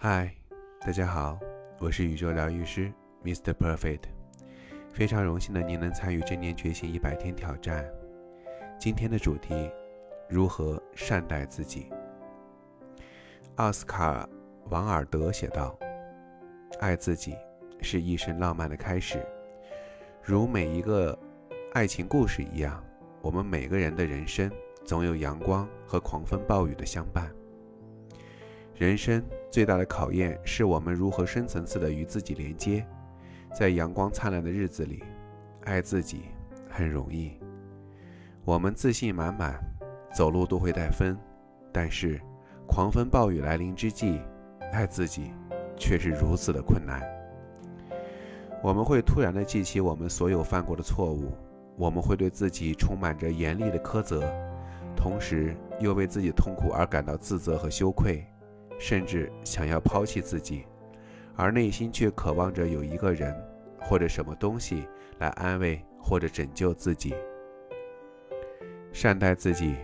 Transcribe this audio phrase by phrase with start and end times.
[0.00, 0.32] 嗨，
[0.80, 1.40] 大家好，
[1.80, 2.92] 我是宇宙疗愈师
[3.24, 3.52] Mr.
[3.52, 4.02] Perfect，
[4.92, 7.84] 非常荣幸的您能参与正念觉醒一百天挑战。
[8.78, 9.68] 今天的主题：
[10.28, 11.90] 如何善待自己。
[13.56, 14.24] 奥斯卡·
[14.70, 15.76] 王尔德写道
[16.78, 17.36] ：“爱自己
[17.82, 19.20] 是一生浪漫的开始，
[20.22, 21.18] 如每一个
[21.72, 22.80] 爱情故事一样，
[23.20, 24.48] 我们每个人的人生
[24.84, 27.28] 总有阳光和狂风暴雨的相伴。”
[28.78, 29.20] 人生
[29.50, 32.86] 最大的考验是我们如何深层次的与自己连接。
[33.52, 35.02] 在阳光灿烂的日子里，
[35.64, 36.26] 爱自己
[36.70, 37.32] 很容易。
[38.44, 39.58] 我们自信满满，
[40.14, 41.18] 走路都会带风。
[41.72, 42.20] 但是，
[42.68, 44.20] 狂风暴雨来临之际，
[44.70, 45.32] 爱自己
[45.76, 47.02] 却是如此的困难。
[48.62, 51.32] 我们会突然的记起我们所有犯过的错误，
[51.76, 54.22] 我们会对自己充满着严厉的苛责，
[54.94, 58.24] 同时又为自己痛苦而感到自责和羞愧。
[58.78, 60.64] 甚至想要抛弃自己，
[61.36, 63.34] 而内心却渴望着有一个人
[63.80, 64.86] 或者什么东西
[65.18, 67.14] 来安慰或者拯救自己。
[68.92, 69.74] 善待自己，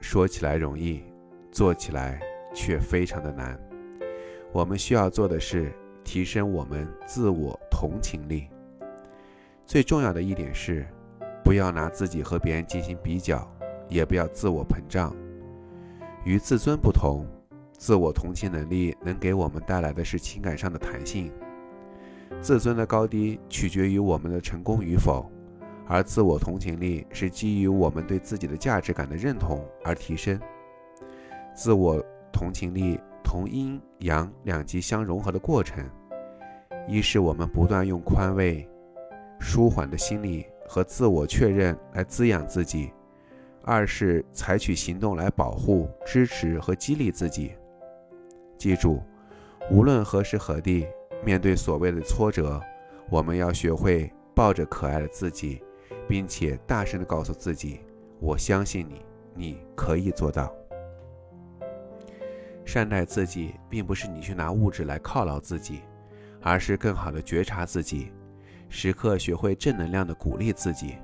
[0.00, 1.04] 说起来容易，
[1.50, 2.20] 做起来
[2.54, 3.58] 却非常的难。
[4.52, 8.48] 我们需要做的是提升我们自我同情力。
[9.66, 10.86] 最重要的一点是，
[11.44, 13.46] 不要拿自己和别人进行比较，
[13.88, 15.14] 也不要自我膨胀。
[16.24, 17.26] 与自尊不同。
[17.78, 21.32] 自我同情能力能给我们带来的是情感上的弹性。
[22.40, 25.30] 自尊的高低取决于我们的成功与否，
[25.86, 30.38] 而自我同情力是基于我们对自己的价值感的认同而提升。
[31.54, 35.82] 自我同情力同阴阳两极相融合的过程，
[36.86, 38.68] 一是我们不断用宽慰、
[39.38, 42.92] 舒缓的心理和自我确认来滋养自己；
[43.62, 47.52] 二是采取行动来保护、支持和激励自己。
[48.58, 49.00] 记住，
[49.70, 50.86] 无论何时何地，
[51.24, 52.60] 面对所谓的挫折，
[53.08, 55.62] 我们要学会抱着可爱的自己，
[56.08, 57.80] 并且大声地告诉自己
[58.20, 59.04] ：“我相信你，
[59.34, 60.52] 你可以做到。”
[62.66, 65.80] 善待自己，并不是你去拿物质来犒劳自己，
[66.42, 68.12] 而是更好地觉察自己，
[68.68, 70.96] 时刻学会正能量地鼓励自己，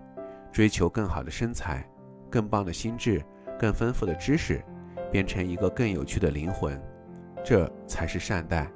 [0.52, 1.88] 追求更好的身材、
[2.28, 3.24] 更棒的心智、
[3.58, 4.62] 更丰富的知识，
[5.10, 6.78] 变成一个更有趣的灵魂。
[7.44, 8.68] 这才是善待。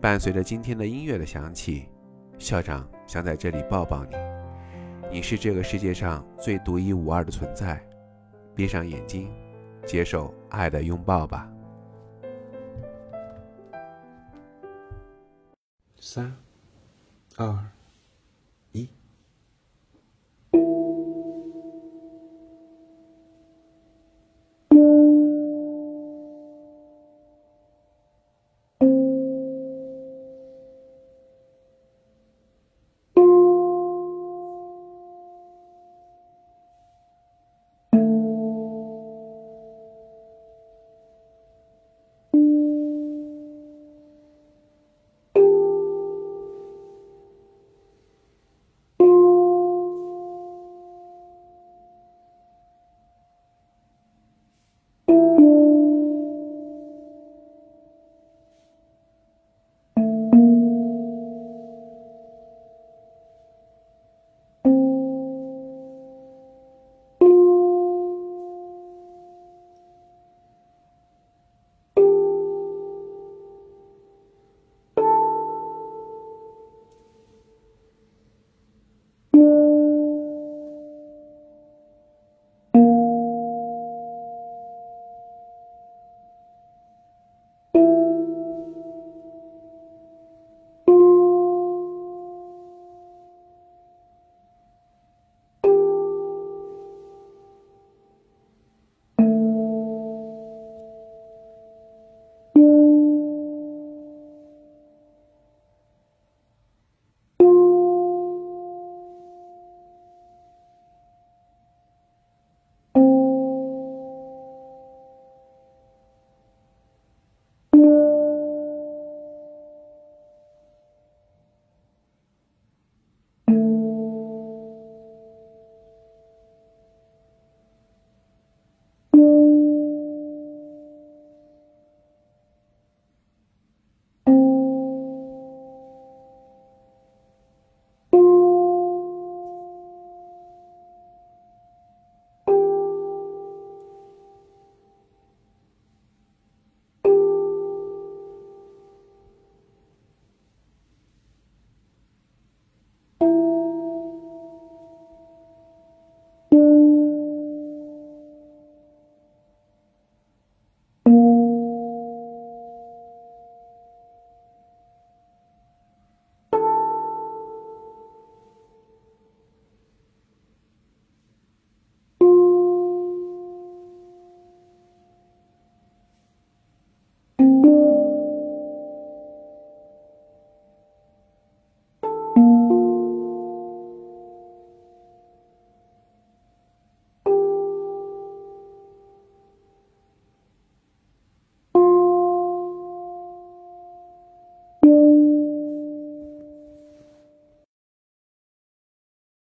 [0.00, 1.88] 伴随着今天的音乐的响起，
[2.38, 4.16] 校长想在这里抱抱你。
[5.10, 7.84] 你是这个世界上最独一无二的存在。
[8.54, 9.32] 闭上眼睛，
[9.84, 11.50] 接受爱的拥抱吧。
[15.98, 16.34] 三、
[17.36, 17.79] 二。